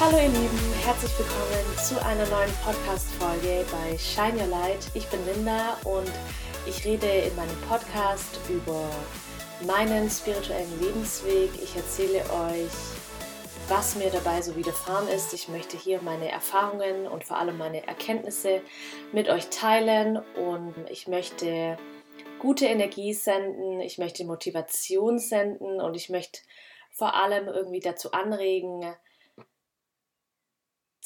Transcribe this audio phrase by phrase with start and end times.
[0.00, 4.78] Hallo ihr Lieben, herzlich willkommen zu einer neuen Podcast-Folge bei Shine Your Light.
[4.94, 6.10] Ich bin Linda und
[6.66, 8.88] ich rede in meinem Podcast über
[9.66, 11.50] meinen spirituellen Lebensweg.
[11.62, 12.72] Ich erzähle euch,
[13.68, 15.34] was mir dabei so widerfahren ist.
[15.34, 18.62] Ich möchte hier meine Erfahrungen und vor allem meine Erkenntnisse
[19.12, 21.76] mit euch teilen und ich möchte
[22.38, 26.40] gute Energie senden, ich möchte Motivation senden und ich möchte
[26.90, 28.96] vor allem irgendwie dazu anregen,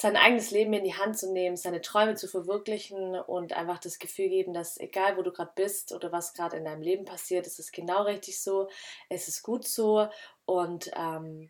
[0.05, 3.97] sein eigenes Leben in die Hand zu nehmen, seine Träume zu verwirklichen und einfach das
[3.97, 7.47] Gefühl geben, dass egal wo du gerade bist oder was gerade in deinem Leben passiert,
[7.47, 8.69] es ist genau richtig so,
[9.09, 10.07] es ist gut so
[10.45, 11.49] und ähm,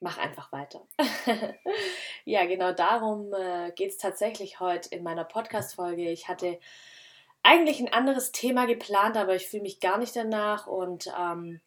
[0.00, 0.84] mach einfach weiter.
[2.24, 6.10] ja, genau darum äh, geht es tatsächlich heute in meiner Podcast-Folge.
[6.10, 6.58] Ich hatte
[7.44, 11.60] eigentlich ein anderes Thema geplant, aber ich fühle mich gar nicht danach und ähm,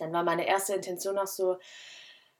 [0.00, 1.58] dann war meine erste Intention auch so,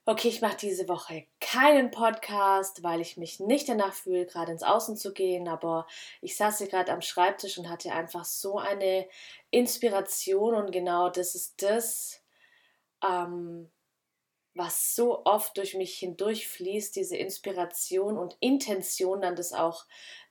[0.09, 4.63] okay, ich mache diese Woche keinen Podcast, weil ich mich nicht danach fühle, gerade ins
[4.63, 5.49] Außen zu gehen.
[5.49, 5.87] Aber
[6.23, 9.07] ich saß hier gerade am Schreibtisch und hatte einfach so eine
[9.51, 12.23] Inspiration und genau das ist das,
[13.07, 13.71] ähm,
[14.55, 19.85] was so oft durch mich hindurchfließt, diese Inspiration und Intention, dann das auch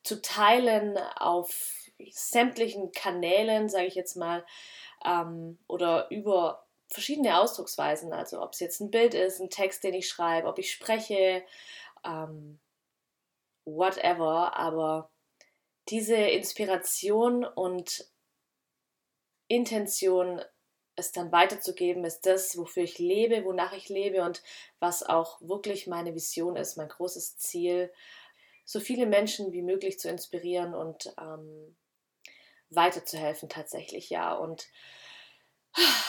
[0.03, 4.43] zu teilen auf sämtlichen Kanälen, sage ich jetzt mal,
[5.05, 8.13] ähm, oder über verschiedene Ausdrucksweisen.
[8.13, 11.43] Also ob es jetzt ein Bild ist, ein Text, den ich schreibe, ob ich spreche,
[12.05, 12.59] ähm,
[13.65, 14.55] whatever.
[14.55, 15.09] Aber
[15.89, 18.05] diese Inspiration und
[19.47, 20.41] Intention,
[20.95, 24.41] es dann weiterzugeben, ist das, wofür ich lebe, wonach ich lebe und
[24.79, 27.93] was auch wirklich meine Vision ist, mein großes Ziel,
[28.65, 31.77] so viele Menschen wie möglich zu inspirieren und ähm,
[32.69, 34.35] weiterzuhelfen tatsächlich, ja.
[34.35, 34.67] Und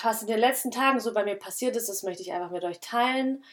[0.03, 2.65] was in den letzten Tagen so bei mir passiert ist, das möchte ich einfach mit
[2.65, 3.45] euch teilen,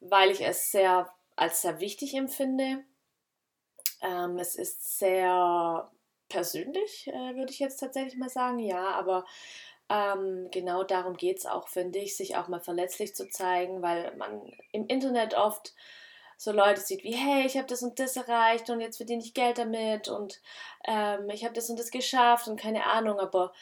[0.00, 2.84] weil ich es sehr als sehr wichtig empfinde.
[4.02, 5.90] Ähm, es ist sehr
[6.28, 9.24] persönlich, äh, würde ich jetzt tatsächlich mal sagen, ja, aber
[9.88, 14.14] ähm, genau darum geht es auch, finde ich, sich auch mal verletzlich zu zeigen, weil
[14.16, 14.40] man
[14.72, 15.74] im Internet oft
[16.38, 19.34] so Leute sieht wie, hey, ich habe das und das erreicht und jetzt verdiene ich
[19.34, 20.40] Geld damit und
[20.84, 23.52] ähm, ich habe das und das geschafft und keine Ahnung, aber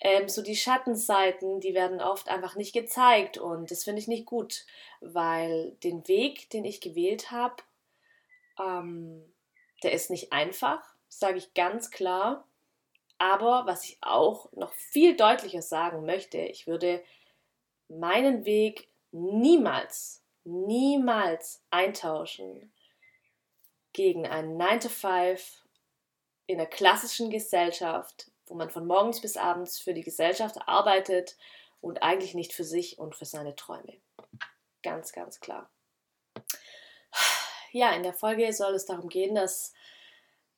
[0.00, 4.26] ähm, so die Schattenseiten, die werden oft einfach nicht gezeigt und das finde ich nicht
[4.26, 4.64] gut,
[5.00, 7.56] weil den Weg, den ich gewählt habe,
[8.58, 9.24] ähm,
[9.82, 12.46] der ist nicht einfach, sage ich ganz klar.
[13.18, 17.02] Aber was ich auch noch viel deutlicher sagen möchte, ich würde
[17.88, 22.72] meinen Weg niemals, niemals eintauschen
[23.92, 25.64] gegen einen 9 to 5
[26.46, 31.36] in der klassischen Gesellschaft, wo man von morgens bis abends für die Gesellschaft arbeitet
[31.80, 34.00] und eigentlich nicht für sich und für seine Träume.
[34.82, 35.70] Ganz, ganz klar.
[37.72, 39.74] Ja, in der Folge soll es darum gehen, dass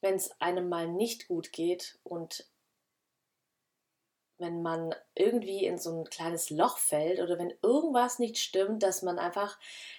[0.00, 2.46] wenn es einem mal nicht gut geht und
[4.38, 9.02] wenn man irgendwie in so ein kleines Loch fällt oder wenn irgendwas nicht stimmt, dass
[9.02, 9.58] man einfach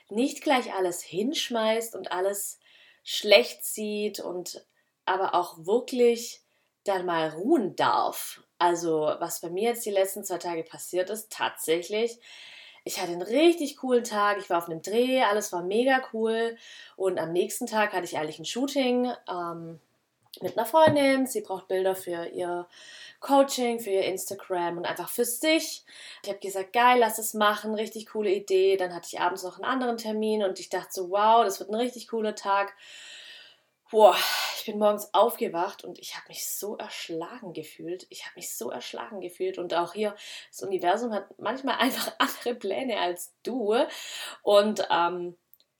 [0.09, 2.59] nicht gleich alles hinschmeißt und alles
[3.03, 4.65] schlecht sieht und
[5.05, 6.41] aber auch wirklich
[6.83, 8.41] dann mal ruhen darf.
[8.57, 12.19] Also, was bei mir jetzt die letzten zwei Tage passiert ist, tatsächlich,
[12.83, 14.37] ich hatte einen richtig coolen Tag.
[14.39, 16.57] Ich war auf einem Dreh, alles war mega cool.
[16.95, 19.79] Und am nächsten Tag hatte ich eigentlich ein Shooting ähm,
[20.41, 21.27] mit einer Freundin.
[21.27, 22.67] Sie braucht Bilder für ihr
[23.19, 25.85] Coaching, für ihr Instagram und einfach für sich.
[26.23, 28.77] Ich habe gesagt, geil, lass es machen, richtig coole Idee.
[28.77, 31.69] Dann hatte ich abends noch einen anderen Termin und ich dachte so, wow, das wird
[31.69, 32.73] ein richtig cooler Tag.
[33.91, 34.15] Boah,
[34.57, 38.07] ich bin morgens aufgewacht und ich habe mich so erschlagen gefühlt.
[38.09, 40.15] Ich habe mich so erschlagen gefühlt und auch hier,
[40.49, 43.75] das Universum hat manchmal einfach andere Pläne als du.
[44.43, 45.37] Und ähm,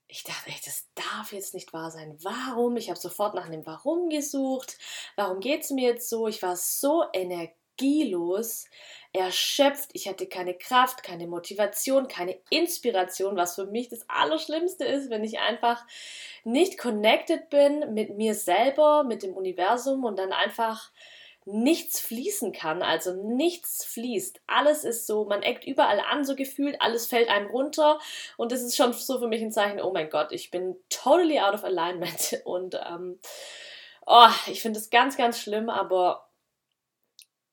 [0.08, 2.18] ich dachte, ey, das darf jetzt nicht wahr sein.
[2.22, 2.76] Warum?
[2.76, 4.76] Ich habe sofort nach einem Warum gesucht.
[5.16, 6.28] Warum geht es mir jetzt so?
[6.28, 7.04] Ich war so
[7.78, 8.66] energielos
[9.12, 15.10] erschöpft, ich hatte keine Kraft, keine Motivation, keine Inspiration, was für mich das Allerschlimmste ist,
[15.10, 15.84] wenn ich einfach
[16.44, 20.90] nicht connected bin mit mir selber, mit dem Universum und dann einfach
[21.44, 24.40] nichts fließen kann, also nichts fließt.
[24.46, 27.98] Alles ist so, man eckt überall an, so gefühlt, alles fällt einem runter.
[28.36, 31.40] Und das ist schon so für mich ein Zeichen, oh mein Gott, ich bin totally
[31.40, 32.40] out of alignment.
[32.44, 33.18] Und ähm,
[34.06, 36.28] oh, ich finde es ganz, ganz schlimm, aber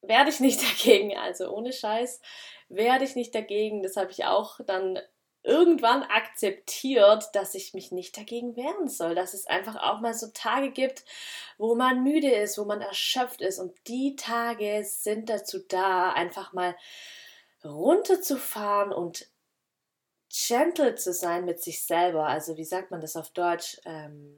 [0.02, 1.18] werde ich nicht dagegen.
[1.18, 2.22] Also ohne Scheiß
[2.70, 3.84] werde ich nicht dagegen.
[3.84, 5.00] Das habe ich auch dann
[5.44, 10.28] irgendwann akzeptiert, dass ich mich nicht dagegen wehren soll, dass es einfach auch mal so
[10.34, 11.06] Tage gibt,
[11.58, 16.52] wo man müde ist, wo man erschöpft ist und die Tage sind dazu da, einfach
[16.52, 16.76] mal
[17.64, 19.30] runterzufahren und
[20.30, 22.28] gentle zu sein mit sich selber.
[22.28, 23.80] Also wie sagt man das auf Deutsch?
[23.86, 24.38] Ähm,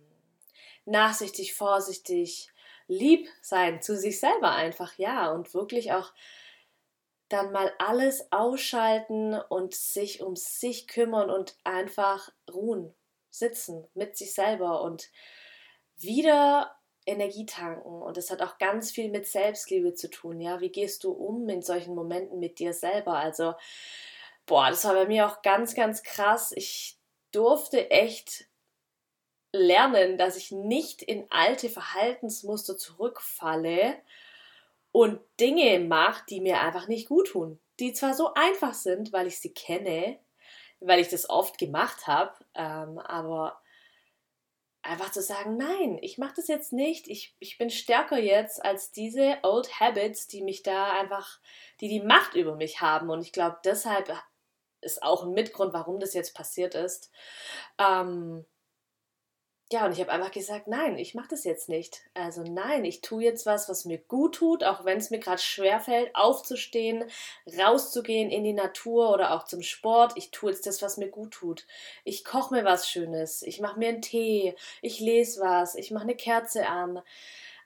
[0.86, 2.51] nachsichtig, vorsichtig,
[2.92, 5.32] lieb sein zu sich selber einfach, ja.
[5.32, 6.14] Und wirklich auch
[7.30, 12.94] dann mal alles ausschalten und sich um sich kümmern und einfach ruhen,
[13.30, 15.10] sitzen mit sich selber und
[15.96, 18.02] wieder Energie tanken.
[18.02, 20.42] Und das hat auch ganz viel mit Selbstliebe zu tun.
[20.42, 23.16] Ja, wie gehst du um in solchen Momenten mit dir selber?
[23.16, 23.54] Also,
[24.46, 26.52] boah, das war bei mir auch ganz, ganz krass.
[26.54, 27.00] Ich
[27.32, 28.51] durfte echt
[29.54, 33.96] lernen, dass ich nicht in alte Verhaltensmuster zurückfalle
[34.92, 37.60] und Dinge mache, die mir einfach nicht gut tun.
[37.80, 40.20] Die zwar so einfach sind, weil ich sie kenne,
[40.80, 43.62] weil ich das oft gemacht habe, ähm, aber
[44.84, 48.92] einfach zu sagen, nein, ich mache das jetzt nicht, ich, ich bin stärker jetzt als
[48.92, 51.40] diese Old Habits, die mich da einfach,
[51.80, 53.10] die die Macht über mich haben.
[53.10, 54.12] Und ich glaube, deshalb
[54.82, 57.12] ist auch ein Mitgrund, warum das jetzt passiert ist.
[57.78, 58.46] Ähm,
[59.72, 62.02] ja, und ich habe einfach gesagt, nein, ich mache das jetzt nicht.
[62.14, 65.42] Also nein, ich tue jetzt was, was mir gut tut, auch wenn es mir gerade
[65.42, 67.06] schwerfällt, aufzustehen,
[67.58, 70.14] rauszugehen in die Natur oder auch zum Sport.
[70.18, 71.66] Ich tue jetzt das, was mir gut tut.
[72.04, 76.04] Ich koche mir was Schönes, ich mache mir einen Tee, ich lese was, ich mache
[76.04, 77.02] eine Kerze an.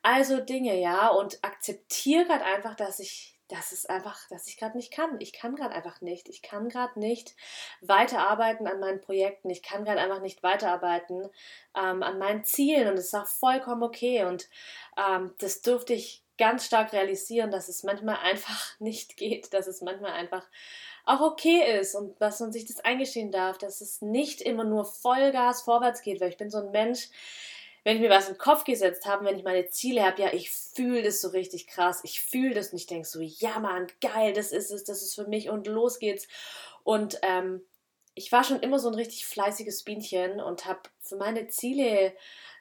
[0.04, 4.76] Also Dinge, ja, und akzeptiere gerade einfach, dass ich das ist einfach, dass ich gerade
[4.76, 5.20] nicht kann.
[5.20, 6.30] Ich kann gerade einfach nicht.
[6.30, 7.36] Ich kann gerade nicht
[7.82, 9.50] weiterarbeiten an meinen Projekten.
[9.50, 11.30] Ich kann gerade einfach nicht weiterarbeiten
[11.76, 12.88] ähm, an meinen Zielen.
[12.88, 14.26] Und das ist auch vollkommen okay.
[14.26, 14.50] Und
[14.98, 19.82] ähm, das durfte ich ganz stark realisieren, dass es manchmal einfach nicht geht, dass es
[19.82, 20.46] manchmal einfach
[21.06, 24.86] auch okay ist und dass man sich das eingestehen darf, dass es nicht immer nur
[24.86, 27.10] Vollgas vorwärts geht, weil ich bin so ein Mensch,
[27.86, 30.50] wenn ich mir was im Kopf gesetzt habe, wenn ich meine Ziele habe, ja, ich
[30.52, 32.02] fühle das so richtig krass.
[32.04, 35.14] Ich fühle das und ich denke so, ja, Mann, geil, das ist es, das ist
[35.14, 36.28] für mich und los geht's.
[36.84, 37.62] Und ähm,
[38.16, 42.16] ich war schon immer so ein richtig fleißiges Bienchen und habe für meine Ziele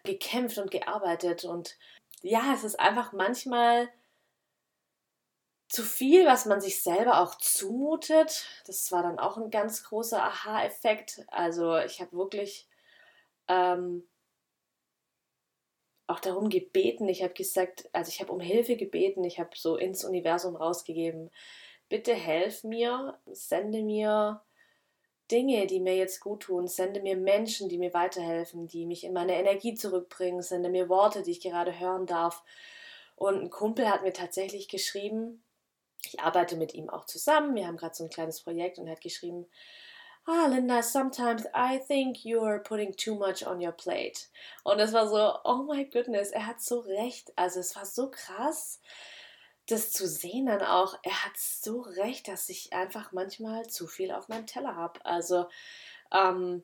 [0.04, 1.44] gekämpft und gearbeitet.
[1.44, 1.78] Und
[2.20, 3.88] ja, es ist einfach manchmal
[5.68, 8.44] zu viel, was man sich selber auch zumutet.
[8.66, 11.24] Das war dann auch ein ganz großer Aha-Effekt.
[11.28, 12.68] Also ich habe wirklich
[13.48, 14.06] ähm,
[16.06, 17.08] auch darum gebeten.
[17.08, 21.30] Ich habe gesagt, also ich habe um Hilfe gebeten, ich habe so ins Universum rausgegeben,
[21.88, 24.42] bitte helf mir, sende mir
[25.30, 29.14] Dinge, die mir jetzt gut tun, sende mir Menschen, die mir weiterhelfen, die mich in
[29.14, 32.42] meine Energie zurückbringen, sende mir Worte, die ich gerade hören darf.
[33.16, 35.42] Und ein Kumpel hat mir tatsächlich geschrieben,
[36.04, 38.92] ich arbeite mit ihm auch zusammen, wir haben gerade so ein kleines Projekt und er
[38.92, 39.46] hat geschrieben,
[40.26, 44.28] ah, Linda, sometimes I think you're putting too much on your plate.
[44.64, 47.32] Und es war so, oh my goodness, er hat so recht.
[47.36, 48.80] Also es war so krass,
[49.66, 50.96] das zu sehen dann auch.
[51.02, 55.04] Er hat so recht, dass ich einfach manchmal zu viel auf meinem Teller habe.
[55.04, 55.46] Also,
[56.12, 56.62] ähm,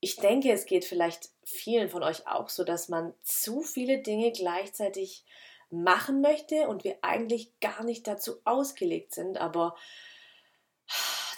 [0.00, 4.30] ich denke, es geht vielleicht vielen von euch auch so, dass man zu viele Dinge
[4.30, 5.24] gleichzeitig
[5.70, 9.74] machen möchte und wir eigentlich gar nicht dazu ausgelegt sind, aber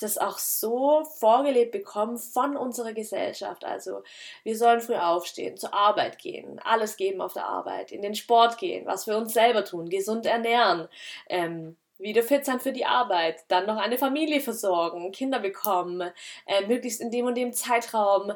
[0.02, 3.64] das auch so vorgelebt bekommen von unserer Gesellschaft.
[3.64, 4.02] Also
[4.42, 8.58] wir sollen früh aufstehen, zur Arbeit gehen, alles geben auf der Arbeit, in den Sport
[8.58, 10.88] gehen, was wir uns selber tun, gesund ernähren.
[11.28, 16.10] Ähm, wieder fit sein für die Arbeit, dann noch eine Familie versorgen, Kinder bekommen,
[16.46, 18.32] äh, möglichst in dem und dem Zeitraum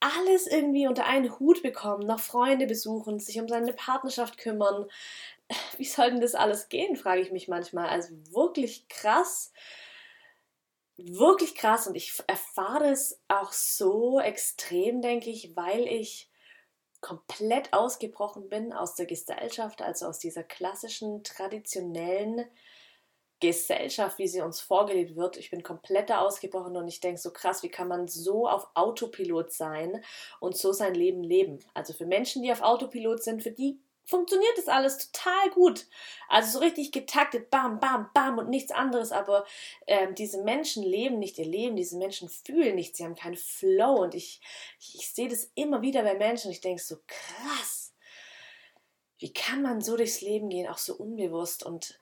[0.00, 4.86] alles irgendwie unter einen Hut bekommen, noch Freunde besuchen, sich um seine Partnerschaft kümmern.
[5.76, 7.88] Wie soll denn das alles gehen, frage ich mich manchmal.
[7.88, 9.52] Also wirklich krass
[10.98, 16.30] wirklich krass und ich erfahre es auch so extrem, denke ich, weil ich
[17.00, 22.44] komplett ausgebrochen bin aus der Gesellschaft, also aus dieser klassischen, traditionellen
[23.40, 25.36] Gesellschaft, wie sie uns vorgelebt wird.
[25.36, 28.66] Ich bin komplett da ausgebrochen und ich denke so krass, wie kann man so auf
[28.74, 30.02] Autopilot sein
[30.40, 31.60] und so sein Leben leben?
[31.72, 35.86] Also für Menschen, die auf Autopilot sind, für die funktioniert das alles total gut.
[36.28, 39.12] Also so richtig getaktet, bam, bam, bam und nichts anderes.
[39.12, 39.46] Aber
[39.86, 44.02] ähm, diese Menschen leben nicht ihr Leben, diese Menschen fühlen nichts, sie haben keinen Flow.
[44.02, 44.40] Und ich,
[44.80, 47.92] ich, ich sehe das immer wieder bei Menschen ich denke so, krass,
[49.18, 52.00] wie kann man so durchs Leben gehen, auch so unbewusst und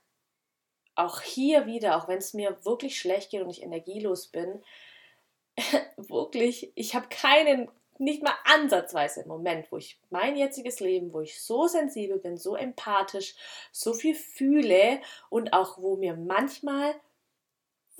[0.95, 4.63] auch hier wieder, auch wenn es mir wirklich schlecht geht und ich energielos bin,
[5.97, 7.69] wirklich, ich habe keinen
[7.99, 12.37] nicht mal ansatzweise im Moment, wo ich mein jetziges Leben, wo ich so sensibel bin,
[12.37, 13.35] so empathisch,
[13.73, 15.01] so viel fühle
[15.31, 16.95] und auch wo mir manchmal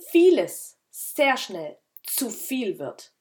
[0.09, 3.11] vieles sehr schnell zu viel wird.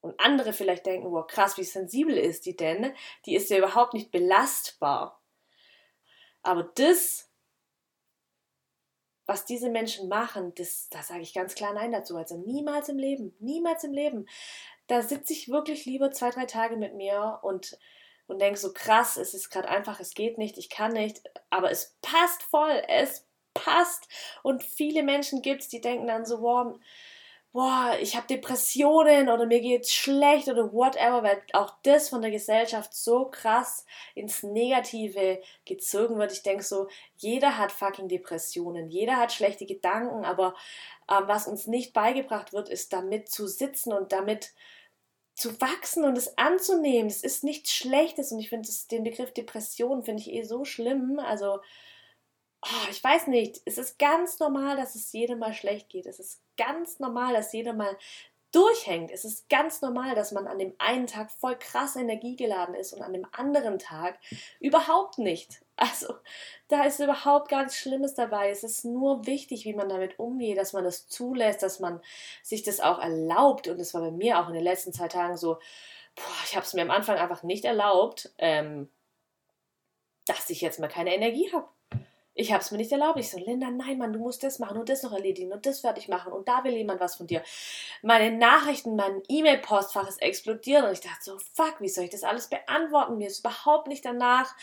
[0.00, 2.94] Und andere vielleicht denken, wow, krass, wie sensibel ist die denn?
[3.26, 5.20] Die ist ja überhaupt nicht belastbar.
[6.42, 7.28] Aber das
[9.28, 12.16] was diese Menschen machen, das, da sage ich ganz klar Nein dazu.
[12.16, 14.26] Also niemals im Leben, niemals im Leben.
[14.88, 17.78] Da sitze ich wirklich lieber zwei, drei Tage mit mir und,
[18.26, 21.70] und denke so krass, es ist gerade einfach, es geht nicht, ich kann nicht, aber
[21.70, 24.08] es passt voll, es passt.
[24.42, 26.76] Und viele Menschen gibt es, die denken dann so, wow,
[27.52, 32.30] boah, ich habe Depressionen oder mir geht's schlecht oder whatever, weil auch das von der
[32.30, 36.32] Gesellschaft so krass ins Negative gezogen wird.
[36.32, 40.54] Ich denke so, jeder hat fucking Depressionen, jeder hat schlechte Gedanken, aber
[41.10, 44.52] ähm, was uns nicht beigebracht wird, ist damit zu sitzen und damit
[45.38, 47.06] zu wachsen und es anzunehmen.
[47.06, 51.20] Es ist nichts Schlechtes und ich finde den Begriff Depression finde ich eh so schlimm.
[51.20, 51.60] Also
[52.62, 56.06] oh, ich weiß nicht, es ist ganz normal, dass es jedem mal schlecht geht.
[56.06, 57.96] Es ist ganz normal, dass jeder mal
[58.52, 59.10] durchhängt.
[59.10, 63.02] Es ist ganz normal, dass man an dem einen Tag voll krass energiegeladen ist und
[63.02, 64.18] an dem anderen Tag
[64.60, 65.62] überhaupt nicht.
[65.76, 66.14] Also,
[66.66, 68.50] da ist überhaupt gar nichts Schlimmes dabei.
[68.50, 72.00] Es ist nur wichtig, wie man damit umgeht, dass man das zulässt, dass man
[72.42, 73.68] sich das auch erlaubt.
[73.68, 75.54] Und das war bei mir auch in den letzten zwei Tagen so,
[76.16, 78.90] boah, ich habe es mir am Anfang einfach nicht erlaubt, ähm,
[80.26, 81.68] dass ich jetzt mal keine Energie habe.
[82.40, 83.18] Ich habe es mir nicht erlaubt.
[83.18, 85.80] Ich so, Linda, nein, Mann, du musst das machen und das noch erledigen und das
[85.80, 87.42] fertig machen und da will jemand was von dir.
[88.00, 92.22] Meine Nachrichten, mein E-Mail-Postfach ist explodiert und ich dachte so, fuck, wie soll ich das
[92.22, 93.18] alles beantworten?
[93.18, 94.54] Mir ist überhaupt nicht danach.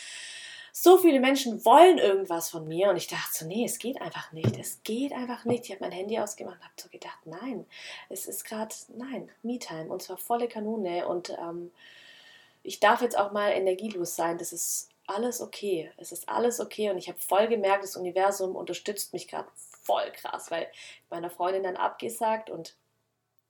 [0.72, 4.32] So viele Menschen wollen irgendwas von mir und ich dachte so, nee, es geht einfach
[4.32, 4.58] nicht.
[4.58, 5.64] Es geht einfach nicht.
[5.64, 7.66] Ich habe mein Handy ausgemacht und habe so gedacht, nein,
[8.08, 11.70] es ist gerade, nein, Me-Time und zwar volle Kanone und ähm,
[12.62, 14.38] ich darf jetzt auch mal energielos sein.
[14.38, 15.90] Das ist alles okay.
[15.96, 20.10] Es ist alles okay und ich habe voll gemerkt, das Universum unterstützt mich gerade voll
[20.12, 20.68] krass, weil
[21.10, 22.74] meiner Freundin dann abgesagt und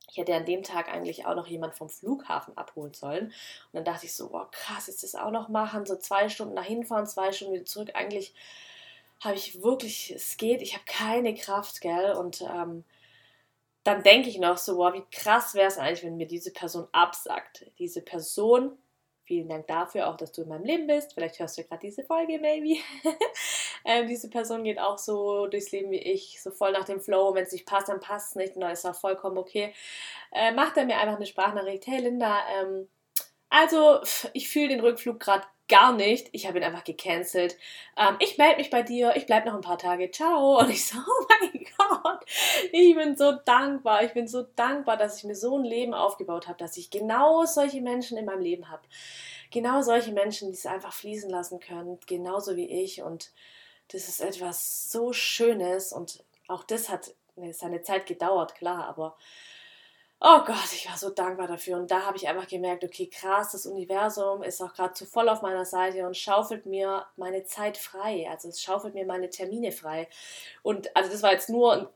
[0.08, 3.26] ich hätte an dem Tag eigentlich auch noch jemand vom Flughafen abholen sollen.
[3.26, 6.54] Und dann dachte ich so, boah, krass, jetzt das auch noch machen, so zwei Stunden
[6.54, 7.90] dahin fahren, zwei Stunden wieder zurück.
[7.94, 8.32] Eigentlich
[9.20, 12.12] habe ich wirklich, es geht, ich habe keine Kraft, gell?
[12.12, 12.84] Und ähm,
[13.82, 16.88] dann denke ich noch so, boah, wie krass wäre es eigentlich, wenn mir diese Person
[16.92, 17.66] absagt.
[17.78, 18.76] Diese Person
[19.26, 21.12] Vielen Dank dafür, auch dass du in meinem Leben bist.
[21.12, 22.80] Vielleicht hörst du gerade diese Folge, maybe.
[23.85, 27.35] ähm, diese Person geht auch so durchs Leben wie ich, so voll nach dem Flow.
[27.35, 29.75] Wenn es nicht passt, dann passt es nicht und dann ist auch vollkommen okay.
[30.33, 31.88] Äh, macht er mir einfach eine Sprachnachricht.
[31.88, 32.88] Hey Linda, ähm,
[33.50, 34.00] also
[34.33, 36.28] ich fühle den Rückflug gerade gar nicht.
[36.32, 37.56] Ich habe ihn einfach gecancelt.
[37.96, 40.11] Ähm, ich melde mich bei dir, ich bleibe noch ein paar Tage.
[40.11, 40.58] Ciao.
[40.61, 42.25] Und ich so, oh mein Gott,
[42.73, 44.02] ich bin so dankbar.
[44.04, 47.44] Ich bin so dankbar, dass ich mir so ein Leben aufgebaut habe, dass ich genau
[47.44, 48.82] solche Menschen in meinem Leben habe.
[49.50, 53.02] Genau solche Menschen, die es einfach fließen lassen können, genauso wie ich.
[53.02, 53.32] Und
[53.92, 55.92] das ist etwas so Schönes.
[55.92, 57.14] Und auch das hat
[57.52, 59.16] seine Zeit gedauert, klar, aber
[60.20, 61.76] Oh Gott, ich war so dankbar dafür.
[61.76, 65.28] Und da habe ich einfach gemerkt, okay, krass, das Universum ist auch gerade zu voll
[65.28, 68.26] auf meiner Seite und schaufelt mir meine Zeit frei.
[68.30, 70.08] Also es schaufelt mir meine Termine frei.
[70.62, 71.88] Und also das war jetzt nur ein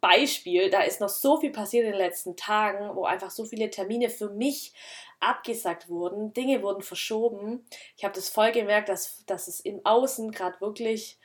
[0.00, 0.68] Beispiel.
[0.68, 4.10] Da ist noch so viel passiert in den letzten Tagen, wo einfach so viele Termine
[4.10, 4.74] für mich
[5.20, 6.32] abgesagt wurden.
[6.34, 7.64] Dinge wurden verschoben.
[7.96, 11.18] Ich habe das voll gemerkt, dass, dass es im Außen gerade wirklich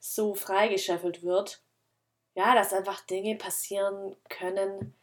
[0.00, 1.62] so freigeschäffelt wird.
[2.34, 4.94] Ja, dass einfach Dinge passieren können,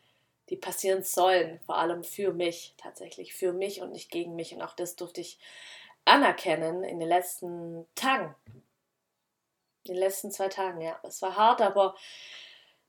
[0.52, 4.54] die passieren sollen, vor allem für mich tatsächlich, für mich und nicht gegen mich.
[4.54, 5.40] Und auch das durfte ich
[6.04, 8.36] anerkennen in den letzten Tagen.
[9.86, 11.00] In den letzten zwei Tagen, ja.
[11.04, 11.96] Es war hart, aber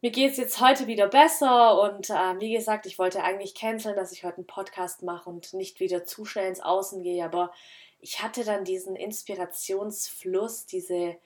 [0.01, 3.95] mir geht es jetzt heute wieder besser und äh, wie gesagt, ich wollte eigentlich canceln,
[3.95, 7.53] dass ich heute einen Podcast mache und nicht wieder zu schnell ins Außen gehe, aber
[8.01, 11.17] ich hatte dann diesen Inspirationsfluss, diese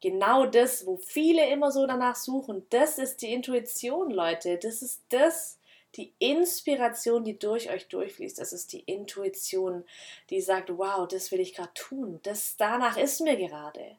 [0.00, 2.66] genau das, wo viele immer so danach suchen.
[2.70, 4.58] Das ist die Intuition, Leute.
[4.58, 5.58] Das ist das,
[5.96, 9.84] die Inspiration, die durch euch durchfließt, das ist die Intuition,
[10.30, 13.96] die sagt, wow, das will ich gerade tun, das danach ist mir gerade.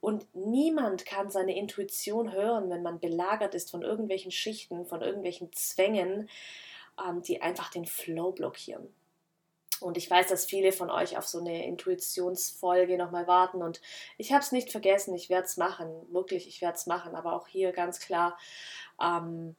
[0.00, 5.52] Und niemand kann seine Intuition hören, wenn man belagert ist von irgendwelchen Schichten, von irgendwelchen
[5.52, 6.28] Zwängen,
[7.04, 8.88] ähm, die einfach den Flow blockieren.
[9.80, 13.62] Und ich weiß, dass viele von euch auf so eine Intuitionsfolge nochmal warten.
[13.62, 13.80] Und
[14.16, 15.90] ich habe es nicht vergessen, ich werde es machen.
[16.10, 17.14] Wirklich, ich werde es machen.
[17.14, 18.38] Aber auch hier ganz klar,
[19.02, 19.54] ähm,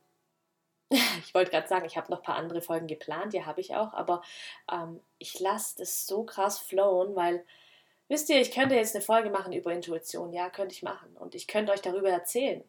[1.19, 3.75] ich wollte gerade sagen, ich habe noch ein paar andere Folgen geplant, ja, habe ich
[3.75, 4.21] auch, aber
[4.71, 7.45] ähm, ich lasse das so krass flowen, weil,
[8.07, 11.35] wisst ihr, ich könnte jetzt eine Folge machen über Intuition, ja, könnte ich machen und
[11.35, 12.63] ich könnte euch darüber erzählen.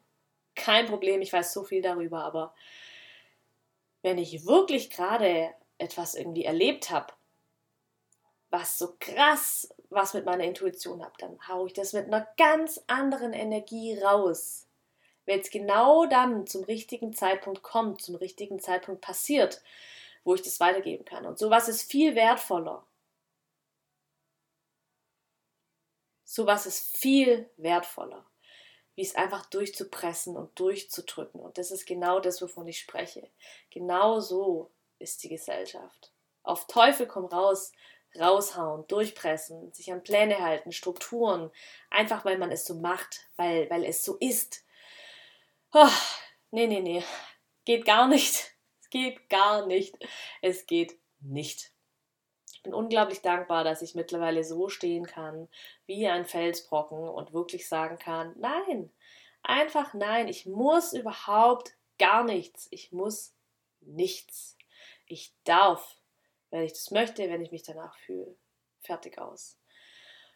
[0.55, 2.55] Kein Problem, ich weiß so viel darüber, aber
[4.03, 7.13] wenn ich wirklich gerade etwas irgendwie erlebt habe,
[8.51, 12.83] was so krass was mit meiner Intuition hat, dann haue ich das mit einer ganz
[12.87, 14.68] anderen Energie raus
[15.29, 19.63] wenn es genau dann zum richtigen Zeitpunkt kommt, zum richtigen Zeitpunkt passiert,
[20.25, 21.27] wo ich das weitergeben kann.
[21.27, 22.85] Und sowas ist viel wertvoller.
[26.25, 28.25] Sowas ist viel wertvoller.
[28.95, 31.41] wie es einfach durchzupressen und durchzudrücken.
[31.41, 33.31] Und das ist genau das, wovon ich spreche.
[33.71, 36.13] Genau so ist die Gesellschaft.
[36.43, 37.73] Auf Teufel komm raus,
[38.19, 41.51] raushauen, durchpressen, sich an Pläne halten, Strukturen,
[41.91, 44.65] einfach weil man es so macht, weil, weil es so ist.
[45.73, 45.91] Oh,
[46.51, 47.05] nee, nee, nee,
[47.65, 48.55] geht gar nicht.
[48.81, 49.95] Es geht gar nicht.
[50.41, 51.73] Es geht nicht.
[52.55, 55.49] Ich bin unglaublich dankbar, dass ich mittlerweile so stehen kann,
[55.87, 58.91] wie ein Felsbrocken und wirklich sagen kann, nein,
[59.43, 62.67] einfach nein, ich muss überhaupt gar nichts.
[62.71, 63.35] Ich muss
[63.81, 64.57] nichts.
[65.07, 65.97] Ich darf,
[66.51, 68.35] wenn ich das möchte, wenn ich mich danach fühle.
[68.81, 69.59] Fertig aus.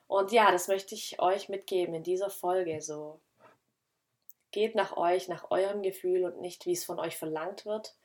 [0.06, 3.20] Und ja, das möchte ich euch mitgeben in dieser Folge so.
[4.52, 7.97] Geht nach euch, nach eurem Gefühl und nicht, wie es von euch verlangt wird.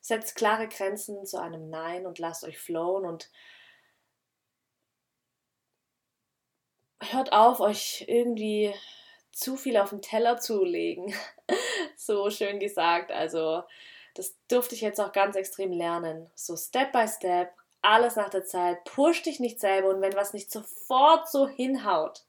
[0.00, 3.30] Setzt klare Grenzen zu einem Nein und lasst euch flowen und
[7.00, 8.74] hört auf, euch irgendwie
[9.32, 11.14] zu viel auf den Teller zu legen.
[11.96, 13.12] so schön gesagt.
[13.12, 13.62] Also,
[14.14, 16.30] das durfte ich jetzt auch ganz extrem lernen.
[16.34, 18.84] So Step by Step, alles nach der Zeit.
[18.84, 22.24] Push dich nicht selber und wenn was nicht sofort so hinhaut,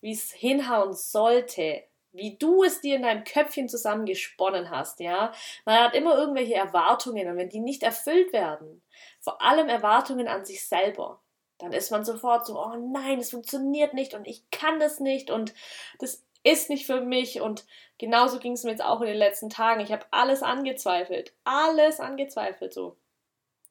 [0.00, 1.84] wie es hinhauen sollte,
[2.16, 5.32] wie du es dir in deinem Köpfchen zusammengesponnen hast, ja.
[5.64, 8.82] Man hat immer irgendwelche Erwartungen und wenn die nicht erfüllt werden,
[9.20, 11.20] vor allem Erwartungen an sich selber,
[11.58, 15.30] dann ist man sofort so, oh nein, es funktioniert nicht und ich kann das nicht
[15.30, 15.54] und
[15.98, 17.64] das ist nicht für mich und
[17.98, 19.80] genauso ging es mir jetzt auch in den letzten Tagen.
[19.80, 22.96] Ich habe alles angezweifelt, alles angezweifelt so,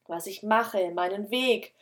[0.07, 1.73] was ich mache, meinen Weg.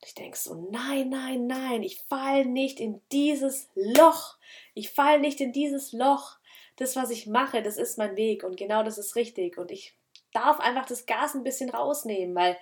[0.00, 4.36] Und ich denke so, nein, nein, nein, ich fall nicht in dieses Loch.
[4.74, 6.38] Ich fall nicht in dieses Loch.
[6.76, 9.58] Das, was ich mache, das ist mein Weg und genau das ist richtig.
[9.58, 9.96] Und ich
[10.32, 12.56] darf einfach das Gas ein bisschen rausnehmen, weil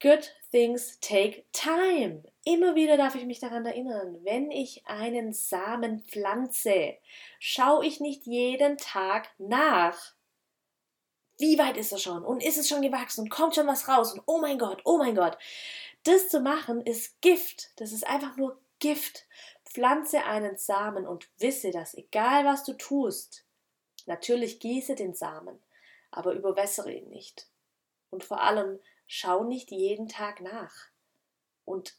[0.00, 2.24] good things take time.
[2.46, 6.96] Immer wieder darf ich mich daran erinnern, wenn ich einen Samen pflanze,
[7.38, 10.13] schaue ich nicht jeden Tag nach.
[11.38, 12.24] Wie weit ist er schon?
[12.24, 13.22] Und ist es schon gewachsen?
[13.22, 14.12] Und kommt schon was raus?
[14.12, 15.36] Und oh mein Gott, oh mein Gott.
[16.04, 17.70] Das zu machen ist Gift.
[17.76, 19.26] Das ist einfach nur Gift.
[19.64, 23.44] Pflanze einen Samen und wisse, dass egal was du tust,
[24.06, 25.58] natürlich gieße den Samen,
[26.12, 27.48] aber überwässere ihn nicht.
[28.10, 30.72] Und vor allem schau nicht jeden Tag nach
[31.64, 31.96] und,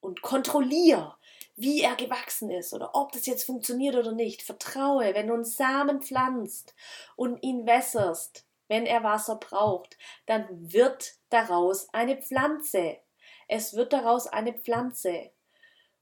[0.00, 1.16] und kontrollier,
[1.54, 4.42] wie er gewachsen ist oder ob das jetzt funktioniert oder nicht.
[4.42, 6.74] Vertraue, wenn du einen Samen pflanzt
[7.14, 12.98] und ihn wässerst, wenn er Wasser braucht, dann wird daraus eine Pflanze.
[13.46, 15.30] Es wird daraus eine Pflanze.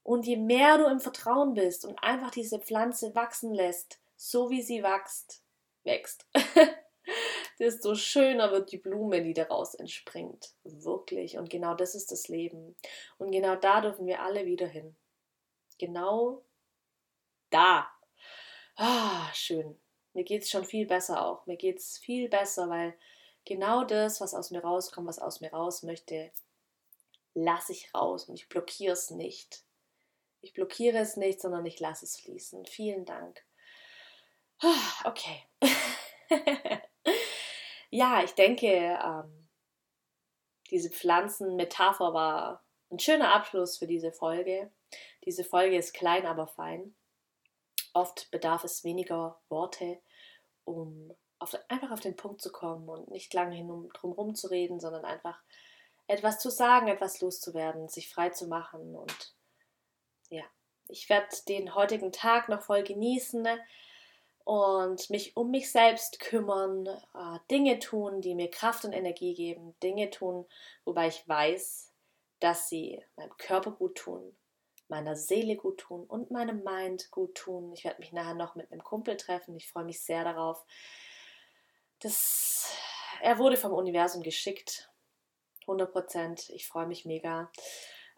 [0.02, 4.62] Und je mehr du im Vertrauen bist und einfach diese Pflanze wachsen lässt, so wie
[4.62, 5.44] sie wächst,
[5.84, 6.26] wächst,
[7.58, 10.54] desto schöner wird die Blume, die daraus entspringt.
[10.64, 11.36] Wirklich.
[11.36, 12.74] Und genau das ist das Leben.
[13.18, 14.96] Und genau da dürfen wir alle wieder hin.
[15.78, 16.42] Genau
[17.50, 17.86] da.
[18.76, 19.78] Ah, schön.
[20.14, 21.46] Mir geht es schon viel besser auch.
[21.46, 22.94] Mir geht es viel besser, weil
[23.44, 26.30] genau das, was aus mir rauskommt, was aus mir raus möchte,
[27.34, 29.64] lasse ich raus und ich blockiere es nicht.
[30.40, 32.66] Ich blockiere es nicht, sondern ich lasse es fließen.
[32.66, 33.44] Vielen Dank.
[34.60, 35.42] Ah, okay.
[37.90, 39.48] ja, ich denke, ähm,
[40.70, 44.70] diese Pflanzenmetapher war ein schöner Abschluss für diese Folge.
[45.24, 46.94] Diese Folge ist klein, aber fein.
[47.92, 50.00] Oft bedarf es weniger Worte,
[50.64, 54.34] um auf, einfach auf den Punkt zu kommen und nicht lange hin um, drum herum
[54.34, 55.42] zu reden, sondern einfach
[56.06, 58.94] etwas zu sagen, etwas loszuwerden, sich frei zu machen.
[58.94, 59.34] Und
[60.28, 60.44] ja,
[60.88, 63.46] ich werde den heutigen Tag noch voll genießen
[64.44, 69.74] und mich um mich selbst kümmern, äh, Dinge tun, die mir Kraft und Energie geben,
[69.82, 70.46] Dinge tun,
[70.84, 71.92] wobei ich weiß,
[72.40, 74.36] dass sie meinem Körper gut tun,
[74.92, 77.72] meiner Seele gut tun und meinem Mind gut tun.
[77.72, 79.56] Ich werde mich nachher noch mit einem Kumpel treffen.
[79.56, 80.64] Ich freue mich sehr darauf.
[82.00, 82.76] Das,
[83.22, 84.90] er wurde vom Universum geschickt.
[85.62, 86.50] 100 Prozent.
[86.50, 87.50] Ich freue mich mega.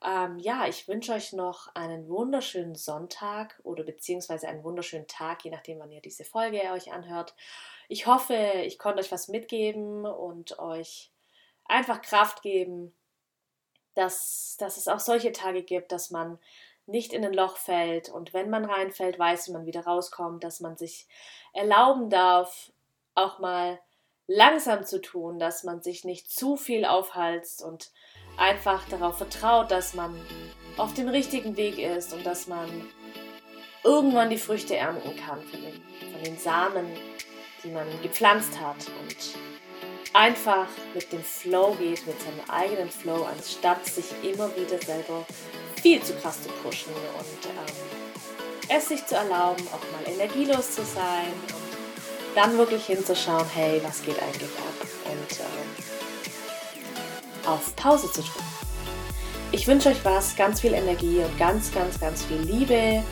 [0.04, 5.52] Ähm, ja, ich wünsche euch noch einen wunderschönen Sonntag oder beziehungsweise einen wunderschönen Tag, je
[5.52, 7.36] nachdem, wann ihr diese Folge euch anhört.
[7.88, 8.34] Ich hoffe,
[8.64, 11.12] ich konnte euch was mitgeben und euch
[11.66, 12.94] einfach Kraft geben,
[13.94, 16.38] dass, dass es auch solche Tage gibt, dass man
[16.86, 18.08] nicht in ein Loch fällt.
[18.08, 21.08] Und wenn man reinfällt, weiß, wie man wieder rauskommt, dass man sich
[21.52, 22.72] erlauben darf,
[23.14, 23.80] auch mal
[24.26, 27.90] langsam zu tun, dass man sich nicht zu viel aufhalst und
[28.36, 30.14] einfach darauf vertraut, dass man
[30.76, 32.68] auf dem richtigen Weg ist und dass man
[33.84, 36.86] irgendwann die Früchte ernten kann von den, von den Samen,
[37.62, 38.76] die man gepflanzt hat.
[39.02, 39.53] Und
[40.14, 45.26] einfach mit dem Flow geht, mit seinem eigenen Flow, anstatt sich immer wieder selber
[45.82, 50.84] viel zu krass zu pushen und ähm, es sich zu erlauben, auch mal energielos zu
[50.84, 55.68] sein und dann wirklich hinzuschauen, hey, was geht eigentlich ab und ähm,
[57.46, 58.44] auf Pause zu drücken.
[59.52, 63.02] Ich wünsche euch was, ganz viel Energie und ganz, ganz, ganz viel Liebe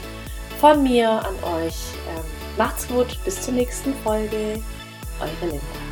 [0.60, 1.76] von mir an euch.
[2.08, 2.24] Ähm,
[2.56, 4.62] macht's gut, bis zur nächsten Folge.
[5.20, 5.91] Eure Linda.